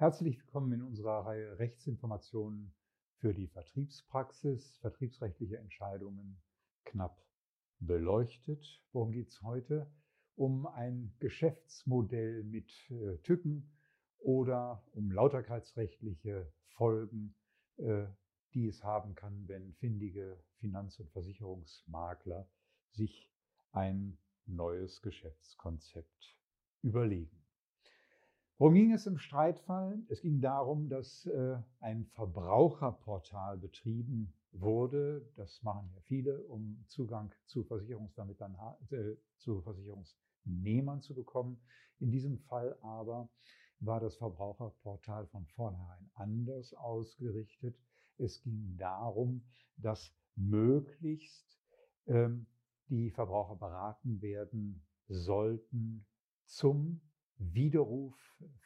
[0.00, 2.72] Herzlich willkommen in unserer Reihe Rechtsinformationen
[3.16, 6.40] für die Vertriebspraxis, vertriebsrechtliche Entscheidungen
[6.84, 7.20] knapp
[7.80, 8.80] beleuchtet.
[8.92, 9.90] Worum geht es heute?
[10.36, 13.72] Um ein Geschäftsmodell mit äh, Tücken
[14.18, 16.46] oder um lauterkeitsrechtliche
[16.76, 17.34] Folgen,
[17.78, 18.06] äh,
[18.54, 22.48] die es haben kann, wenn findige Finanz- und Versicherungsmakler
[22.92, 23.32] sich
[23.72, 26.38] ein neues Geschäftskonzept
[26.82, 27.37] überlegen.
[28.60, 30.02] Worum ging es im Streitfall?
[30.08, 35.30] Es ging darum, dass äh, ein Verbraucherportal betrieben wurde.
[35.36, 38.56] Das machen ja viele, um Zugang zu Versicherungsvermittlern,
[38.90, 41.60] äh, zu Versicherungsnehmern zu bekommen.
[42.00, 43.28] In diesem Fall aber
[43.78, 47.78] war das Verbraucherportal von vornherein anders ausgerichtet.
[48.16, 49.44] Es ging darum,
[49.76, 51.60] dass möglichst
[52.06, 52.48] ähm,
[52.88, 56.04] die Verbraucher beraten werden sollten
[56.44, 57.00] zum
[57.38, 58.14] Widerruf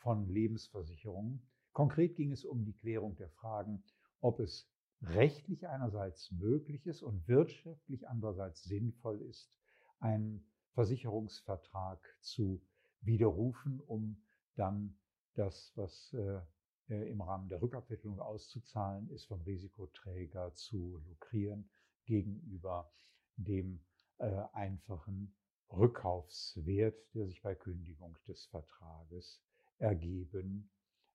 [0.03, 1.43] von Lebensversicherungen.
[1.73, 3.83] Konkret ging es um die Klärung der Fragen,
[4.21, 4.69] ob es
[5.03, 9.59] rechtlich einerseits möglich ist und wirtschaftlich andererseits sinnvoll ist,
[9.99, 12.63] einen Versicherungsvertrag zu
[13.01, 14.23] widerrufen, um
[14.57, 14.97] dann
[15.35, 16.41] das, was äh,
[16.89, 21.69] äh im Rahmen der Rückabwicklung auszuzahlen ist, vom Risikoträger zu lukrieren
[22.05, 22.91] gegenüber
[23.37, 23.81] dem
[24.19, 25.35] äh, einfachen
[25.73, 29.41] Rückkaufswert, der sich bei Kündigung des Vertrages
[29.79, 30.71] ergeben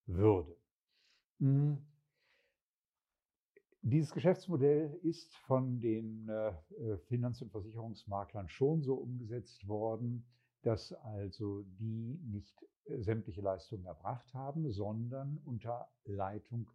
[0.05, 0.55] würde.
[1.39, 1.77] Hm.
[3.81, 10.25] Dieses Geschäftsmodell ist von den äh, Finanz- und Versicherungsmaklern schon so umgesetzt worden,
[10.63, 16.69] dass also die nicht äh, sämtliche Leistungen erbracht haben, sondern unter Leitung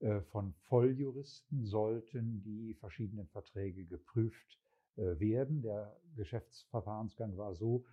[0.00, 4.58] äh, von Volljuristen sollten die verschiedenen Verträge geprüft
[4.96, 5.62] werden.
[5.62, 7.84] Der Geschäftsverfahrensgang war so,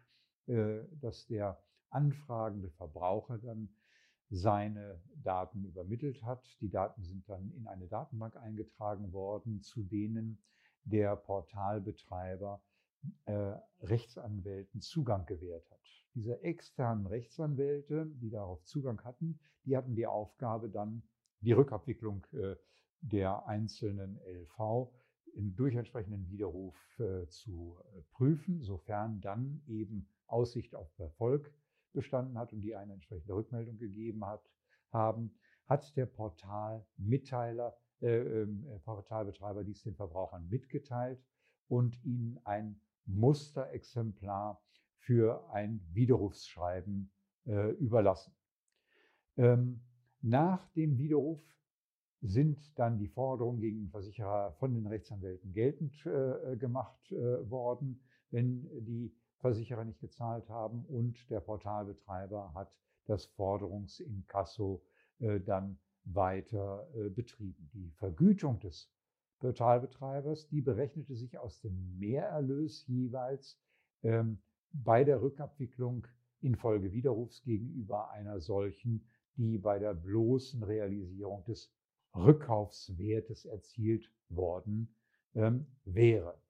[0.48, 3.70] äh, dass der anfragende Verbraucher dann
[4.30, 6.44] seine Daten übermittelt hat.
[6.60, 10.42] Die Daten sind dann in eine Datenbank eingetragen worden, zu denen
[10.86, 12.62] der Portalbetreiber
[13.26, 15.80] äh, Rechtsanwälten Zugang gewährt hat.
[16.16, 21.04] Diese externen Rechtsanwälte, die darauf Zugang hatten, die hatten die Aufgabe dann
[21.42, 22.56] die Rückabwicklung äh,
[23.02, 24.92] der einzelnen LV
[25.36, 31.54] durch entsprechenden Widerruf äh, zu äh, prüfen, sofern dann eben Aussicht auf Erfolg
[31.94, 34.50] bestanden hat und die eine entsprechende Rückmeldung gegeben hat,
[34.92, 35.36] haben,
[35.68, 41.24] hat der Portalmitteiler, äh, ähm, äh, Portalbetreiber dies den Verbrauchern mitgeteilt
[41.68, 44.62] und ihnen ein Musterexemplar
[44.98, 47.12] für ein Widerrufsschreiben
[47.46, 48.34] äh, überlassen.
[49.38, 49.82] Ähm,
[50.22, 51.42] nach dem Widerruf
[52.24, 58.02] sind dann die Forderungen gegen Versicherer von den Rechtsanwälten geltend äh, gemacht äh, worden,
[58.32, 62.74] wenn die Versicherer nicht gezahlt haben und der Portalbetreiber hat
[63.06, 64.82] das Forderungsinkasso
[65.20, 67.70] äh, dann weiter äh, betrieben.
[67.74, 68.90] Die Vergütung des
[69.40, 73.60] Portalbetreibers, die berechnete sich aus dem Mehrerlös jeweils
[74.02, 74.42] ähm,
[74.72, 76.08] bei der Rückabwicklung
[76.40, 79.06] infolge Widerrufs gegenüber einer solchen,
[79.36, 81.70] die bei der bloßen Realisierung des
[82.16, 84.96] Rückkaufswertes erzielt worden
[85.36, 86.42] ähm, wäre.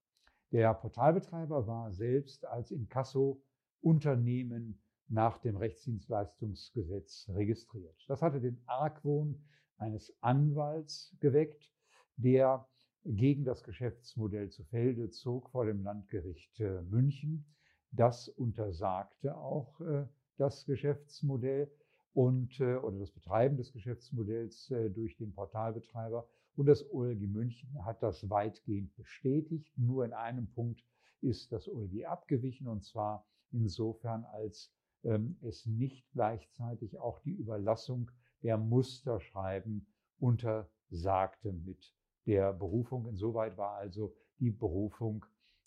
[0.52, 7.96] Der Portalbetreiber war selbst als Inkasso-Unternehmen nach dem Rechtsdienstleistungsgesetz registriert.
[8.08, 9.44] Das hatte den Argwohn
[9.78, 11.70] eines Anwalts geweckt,
[12.16, 12.68] der
[13.06, 17.46] gegen das Geschäftsmodell zu Felde zog vor dem Landgericht äh, München.
[17.92, 20.06] Das untersagte auch äh,
[20.38, 21.70] das Geschäftsmodell
[22.14, 26.28] und, äh, oder das Betreiben des Geschäftsmodells äh, durch den Portalbetreiber.
[26.56, 29.72] Und das OLG München hat das weitgehend bestätigt.
[29.78, 30.84] Nur in einem Punkt
[31.22, 34.72] ist das OLG abgewichen, und zwar insofern, als
[35.04, 38.12] ähm, es nicht gleichzeitig auch die Überlassung
[38.44, 39.88] der Musterschreiben
[40.20, 41.94] untersagte mit
[42.26, 43.08] der Berufung.
[43.08, 45.26] Insoweit war also die Berufung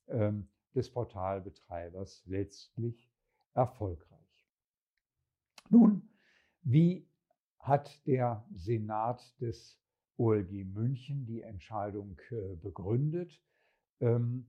[0.09, 3.11] ähm, des Portalbetreibers letztlich
[3.55, 4.17] erfolgreich.
[5.71, 6.09] Nun
[6.69, 7.09] wie
[7.61, 9.81] hat der Senat des
[10.17, 13.41] OLG München die Entscheidung äh, begründet?
[14.01, 14.49] Ähm,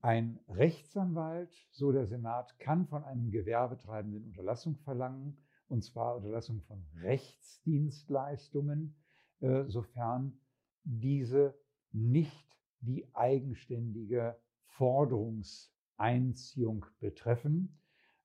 [0.00, 5.38] ein Rechtsanwalt, so der Senat, kann von einem Gewerbetreibenden Unterlassung verlangen,
[5.68, 8.96] und zwar Unterlassung von Rechtsdienstleistungen,
[9.40, 10.40] äh, sofern
[10.82, 11.56] diese
[11.92, 17.78] nicht die eigenständige Forderungseinziehung betreffen.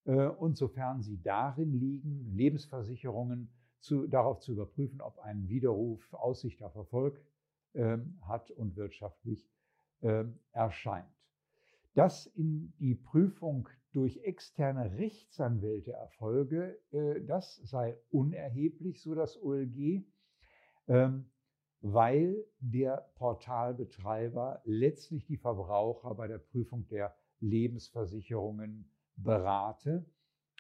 [0.06, 3.50] Äh, und sofern sie darin liegen, Lebensversicherungen
[3.80, 7.20] zu, darauf zu überprüfen, ob ein Widerruf Aussicht auf Erfolg
[7.74, 9.50] äh, hat und wirtschaftlich
[10.02, 11.08] äh, erscheint.
[11.94, 20.06] Dass in die Prüfung durch externe Rechtsanwälte erfolge, äh, das sei unerheblich, so das OLG,
[20.88, 21.26] ähm,
[21.82, 28.90] weil der Portalbetreiber letztlich die Verbraucher bei der Prüfung der Lebensversicherungen
[29.24, 30.06] berate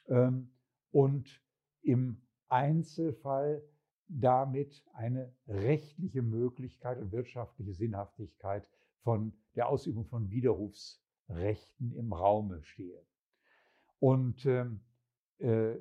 [0.07, 0.51] ähm,
[0.91, 1.41] und
[1.81, 3.63] im Einzelfall
[4.07, 8.69] damit eine rechtliche Möglichkeit und wirtschaftliche Sinnhaftigkeit
[9.03, 13.01] von der Ausübung von Widerrufsrechten im Raume stehe.
[13.99, 14.81] Und ähm,
[15.37, 15.75] äh,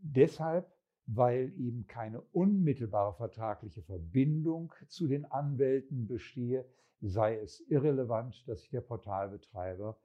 [0.00, 0.72] deshalb,
[1.06, 6.64] weil eben keine unmittelbare vertragliche Verbindung zu den Anwälten bestehe,
[7.00, 9.98] sei es irrelevant, dass sich der Portalbetreiber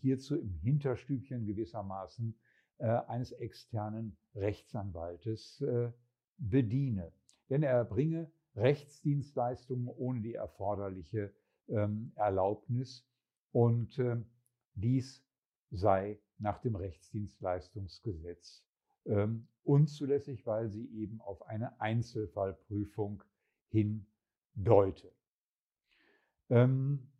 [0.00, 2.38] hierzu im Hinterstübchen gewissermaßen
[2.78, 5.90] äh, eines externen Rechtsanwaltes äh,
[6.36, 7.12] bediene.
[7.50, 11.34] Denn er erbringe Rechtsdienstleistungen ohne die erforderliche
[11.68, 13.04] ähm, Erlaubnis
[13.52, 14.26] und ähm,
[14.74, 15.24] dies
[15.70, 18.64] sei nach dem Rechtsdienstleistungsgesetz
[19.06, 23.24] ähm, unzulässig, weil sie eben auf eine Einzelfallprüfung
[23.70, 25.12] hindeute.
[26.48, 27.10] Ähm,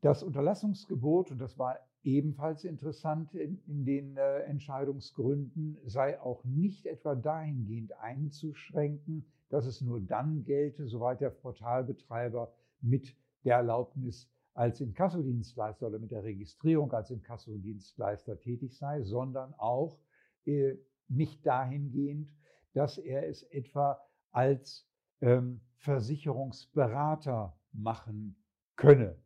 [0.00, 6.86] das Unterlassungsgebot, und das war ebenfalls interessant in, in den äh, Entscheidungsgründen, sei auch nicht
[6.86, 14.80] etwa dahingehend einzuschränken, dass es nur dann gelte, soweit der Portalbetreiber mit der Erlaubnis als
[14.80, 19.98] Inkassodienstleister oder mit der Registrierung als Inkassodienstleister tätig sei, sondern auch
[20.44, 20.74] äh,
[21.08, 22.30] nicht dahingehend,
[22.74, 24.86] dass er es etwa als
[25.20, 28.36] ähm, Versicherungsberater machen
[28.76, 29.16] könne.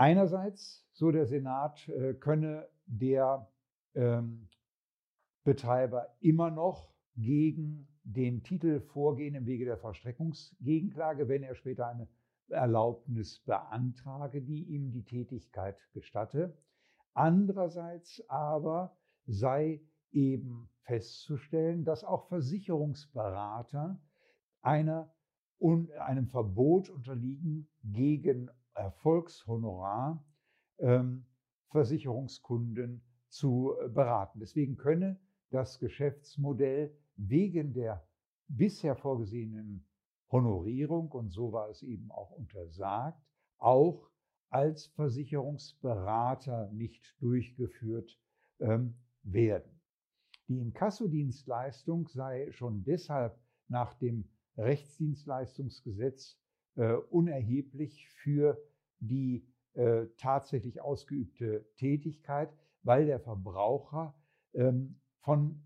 [0.00, 3.46] Einerseits, so der Senat, äh, könne der
[3.94, 4.48] ähm,
[5.44, 12.08] Betreiber immer noch gegen den Titel vorgehen im Wege der Vollstreckungsgegenklage, wenn er später eine
[12.48, 16.56] Erlaubnis beantrage, die ihm die Tätigkeit gestatte.
[17.12, 18.96] Andererseits aber
[19.26, 19.82] sei
[20.12, 24.00] eben festzustellen, dass auch Versicherungsberater
[24.62, 25.12] einer,
[25.98, 28.48] einem Verbot unterliegen, gegen
[28.80, 30.24] Erfolgshonorar
[30.78, 31.26] ähm,
[31.70, 34.40] Versicherungskunden zu äh, beraten.
[34.40, 38.06] Deswegen könne das Geschäftsmodell wegen der
[38.48, 39.86] bisher vorgesehenen
[40.30, 43.20] Honorierung, und so war es eben auch untersagt,
[43.58, 44.10] auch
[44.48, 48.18] als Versicherungsberater nicht durchgeführt
[48.60, 49.80] ähm, werden.
[50.48, 53.38] Die Inkassodienstleistung sei schon deshalb
[53.68, 56.36] nach dem Rechtsdienstleistungsgesetz
[56.76, 58.60] äh, unerheblich für
[59.00, 62.52] die äh, tatsächlich ausgeübte Tätigkeit,
[62.82, 64.14] weil der Verbraucher
[64.54, 65.62] ähm, von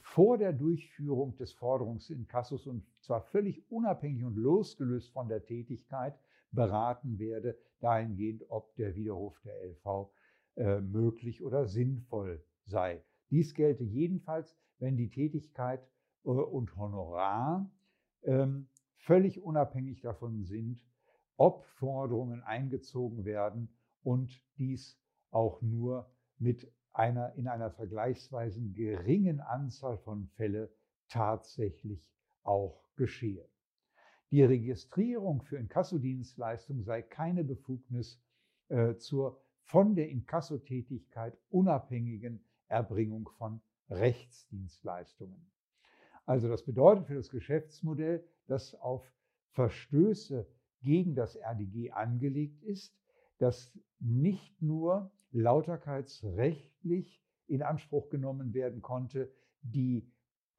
[0.00, 6.16] vor der Durchführung des Forderungsinkassos und zwar völlig unabhängig und losgelöst von der Tätigkeit
[6.52, 10.10] beraten werde, dahingehend, ob der Widerruf der LV
[10.56, 13.02] äh, möglich oder sinnvoll sei.
[13.30, 15.80] Dies gelte jedenfalls, wenn die Tätigkeit
[16.24, 17.70] äh, und Honorar
[18.22, 20.80] ähm, völlig unabhängig davon sind,
[21.36, 23.68] ob Forderungen eingezogen werden
[24.02, 24.98] und dies
[25.30, 30.68] auch nur mit einer in einer vergleichsweise geringen Anzahl von Fällen
[31.08, 32.10] tatsächlich
[32.42, 33.46] auch geschehe.
[34.30, 38.20] Die Registrierung für Inkassodienstleistungen sei keine Befugnis
[38.68, 43.60] äh, zur von der Inkassotätigkeit unabhängigen Erbringung von
[43.90, 45.50] Rechtsdienstleistungen.
[46.24, 49.04] Also das bedeutet für das Geschäftsmodell, dass auf
[49.52, 50.46] Verstöße
[50.86, 52.96] gegen das RDG angelegt ist,
[53.38, 59.30] dass nicht nur lauterkeitsrechtlich in Anspruch genommen werden konnte,
[59.62, 60.08] die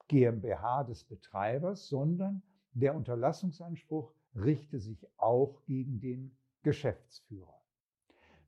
[0.09, 2.43] GmbH des Betreibers, sondern
[2.73, 7.61] der Unterlassungsanspruch richte sich auch gegen den Geschäftsführer.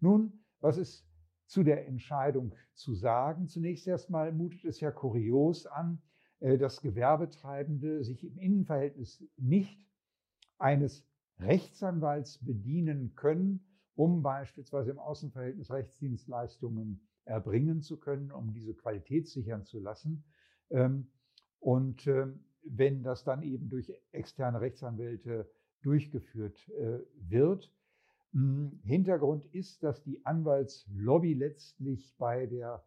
[0.02, 1.08] Nun, was ist
[1.48, 3.48] zu der Entscheidung zu sagen?
[3.48, 6.02] Zunächst erstmal mutet es ja kurios an,
[6.42, 9.90] äh, dass Gewerbetreibende sich im Innenverhältnis nicht
[10.58, 11.09] eines
[11.40, 13.66] Rechtsanwalts bedienen können,
[13.96, 20.24] um beispielsweise im Außenverhältnis Rechtsdienstleistungen erbringen zu können, um diese Qualität sichern zu lassen.
[20.70, 21.08] Ähm,
[21.60, 25.50] und ähm, wenn das dann eben durch externe Rechtsanwälte
[25.82, 27.72] durchgeführt äh, wird.
[28.34, 32.84] Hm, Hintergrund ist, dass die Anwaltslobby letztlich bei der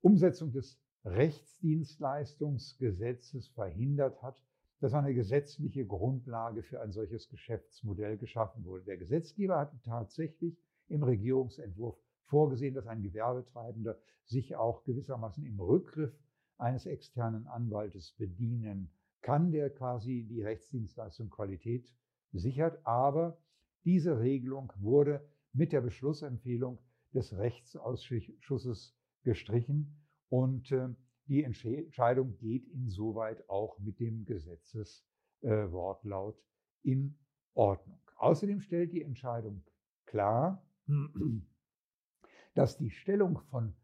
[0.00, 4.40] Umsetzung des Rechtsdienstleistungsgesetzes verhindert hat,
[4.80, 8.84] dass eine gesetzliche Grundlage für ein solches Geschäftsmodell geschaffen wurde.
[8.84, 10.56] Der Gesetzgeber hat tatsächlich
[10.88, 16.12] im Regierungsentwurf vorgesehen, dass ein Gewerbetreibender sich auch gewissermaßen im Rückgriff
[16.58, 18.90] eines externen Anwaltes bedienen
[19.20, 21.92] kann, der quasi die Rechtsdienstleistung Qualität
[22.32, 22.84] sichert.
[22.86, 23.38] Aber
[23.84, 26.78] diese Regelung wurde mit der Beschlussempfehlung
[27.12, 29.96] des Rechtsausschusses gestrichen
[30.28, 30.88] und äh,
[31.26, 36.42] die Entscheidung geht insoweit auch mit dem Gesetzeswortlaut
[36.82, 37.18] in
[37.54, 38.00] Ordnung.
[38.16, 39.62] Außerdem stellt die Entscheidung
[40.06, 40.66] klar,
[42.54, 43.74] dass die Stellung von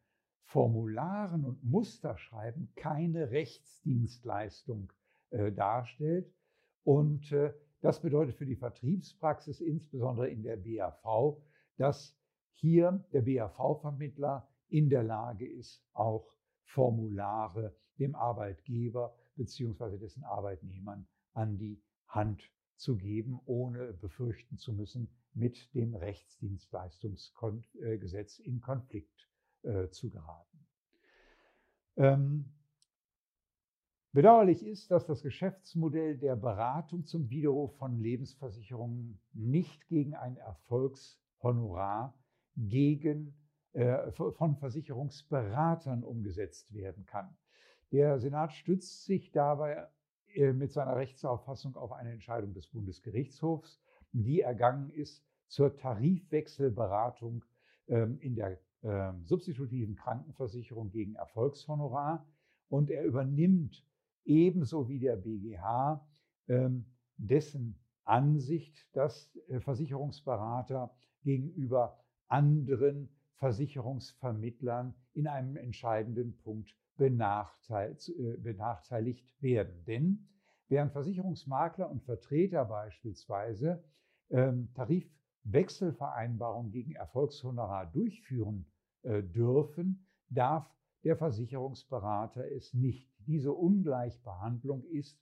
[0.45, 4.93] Formularen und Musterschreiben keine Rechtsdienstleistung
[5.31, 6.33] äh, darstellt.
[6.83, 11.41] Und äh, das bedeutet für die Vertriebspraxis, insbesondere in der BAV,
[11.77, 12.17] dass
[12.53, 16.35] hier der BAV-Vermittler in der Lage ist, auch
[16.73, 19.99] Formulare dem Arbeitgeber bzw.
[19.99, 22.43] dessen Arbeitnehmern an die Hand
[22.77, 29.29] zu geben, ohne befürchten zu müssen, mit dem Rechtsdienstleistungsgesetz in Konflikt
[29.63, 30.67] äh, zu geraten.
[31.97, 32.53] Ähm,
[34.13, 42.15] bedauerlich ist, dass das Geschäftsmodell der Beratung zum Widerruf von Lebensversicherungen nicht gegen ein Erfolgshonorar
[42.57, 43.35] gegen,
[43.73, 47.37] von Versicherungsberatern umgesetzt werden kann.
[47.93, 49.89] Der Senat stützt sich dabei
[50.35, 53.81] äh, mit seiner Rechtsauffassung auf eine Entscheidung des Bundesgerichtshofs,
[54.13, 57.45] die ergangen ist zur Tarifwechselberatung
[57.89, 62.27] ähm, in der ähm, substitutiven Krankenversicherung gegen Erfolgshonorar.
[62.69, 63.85] Und er übernimmt
[64.25, 66.07] ebenso wie der BGH
[66.47, 66.87] ähm,
[67.17, 71.99] dessen Ansicht, dass äh, Versicherungsberater gegenüber
[72.29, 73.09] anderen
[73.41, 79.85] Versicherungsvermittlern in einem entscheidenden Punkt äh, benachteiligt werden.
[79.87, 80.29] Denn
[80.69, 83.83] während Versicherungsmakler und Vertreter beispielsweise
[84.29, 88.67] ähm, Tarifwechselvereinbarungen gegen Erfolgshonorar durchführen
[89.03, 90.71] äh, dürfen, darf
[91.03, 93.11] der Versicherungsberater es nicht.
[93.27, 95.19] Diese Ungleichbehandlung ist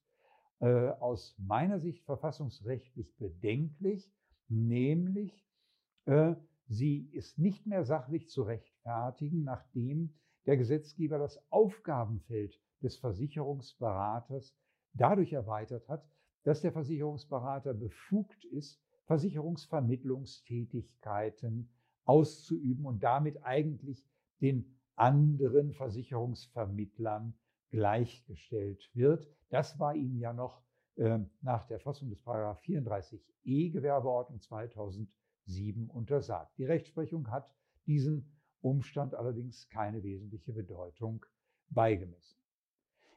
[0.58, 4.12] äh, aus meiner Sicht verfassungsrechtlich bedenklich,
[4.48, 5.48] nämlich
[6.06, 6.34] äh,
[6.68, 10.14] sie ist nicht mehr sachlich zu rechtfertigen, nachdem
[10.46, 14.56] der Gesetzgeber das Aufgabenfeld des Versicherungsberaters
[14.92, 16.08] dadurch erweitert hat,
[16.44, 21.68] dass der Versicherungsberater befugt ist, Versicherungsvermittlungstätigkeiten
[22.04, 24.06] auszuüben und damit eigentlich
[24.40, 27.34] den anderen Versicherungsvermittlern
[27.70, 29.28] gleichgestellt wird.
[29.50, 30.62] Das war ihm ja noch
[30.96, 34.40] äh, nach der Fassung des 34e Gewerbeordnung
[35.48, 36.56] 2007 untersagt.
[36.58, 37.52] Die Rechtsprechung hat
[37.86, 41.24] diesen Umstand allerdings keine wesentliche Bedeutung
[41.70, 42.36] beigemessen.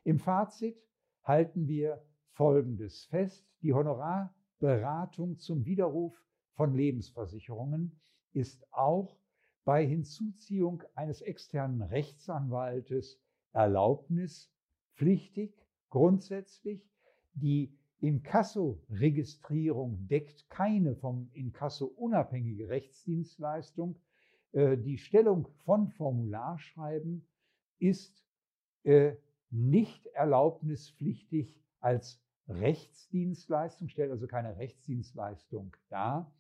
[0.03, 0.77] Im Fazit
[1.23, 3.45] halten wir Folgendes fest.
[3.61, 7.99] Die Honorarberatung zum Widerruf von Lebensversicherungen
[8.33, 9.19] ist auch
[9.63, 13.21] bei Hinzuziehung eines externen Rechtsanwaltes
[13.51, 15.53] erlaubnispflichtig.
[15.89, 16.89] Grundsätzlich
[17.33, 23.99] die Inkasso-Registrierung deckt keine vom Inkasso unabhängige Rechtsdienstleistung
[24.53, 27.25] äh, die Stellung von Formularschreiben
[27.79, 28.23] ist
[28.83, 29.15] äh,
[29.49, 36.33] nicht erlaubnispflichtig als Rechtsdienstleistung, stellt also keine Rechtsdienstleistung dar.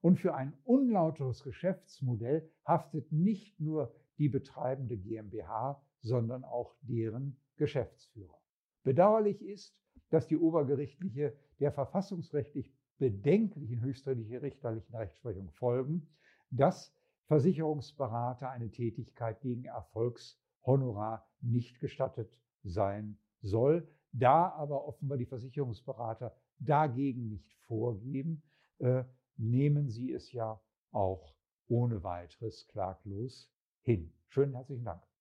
[0.00, 8.40] Und für ein unlauteres Geschäftsmodell haftet nicht nur die betreibende GmbH, sondern auch deren Geschäftsführer.
[8.82, 9.80] Bedauerlich ist,
[10.12, 16.06] dass die obergerichtliche der verfassungsrechtlich bedenklichen höchstrichterlichen Rechtsprechung folgen,
[16.50, 16.94] dass
[17.28, 22.30] Versicherungsberater eine Tätigkeit gegen Erfolgshonorar nicht gestattet
[22.62, 23.88] sein soll.
[24.12, 28.42] Da aber offenbar die Versicherungsberater dagegen nicht vorgeben,
[28.80, 29.04] äh,
[29.38, 31.34] nehmen sie es ja auch
[31.68, 33.50] ohne weiteres klaglos
[33.80, 34.12] hin.
[34.28, 35.11] Schönen herzlichen Dank.